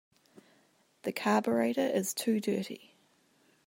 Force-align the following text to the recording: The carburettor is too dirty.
The 1.03 1.13
carburettor 1.13 1.93
is 1.93 2.15
too 2.15 2.39
dirty. 2.39 2.95